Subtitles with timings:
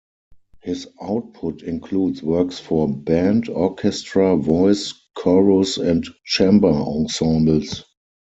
[0.63, 7.83] His output includes works for band, orchestra, voice, chorus and chamber ensembles.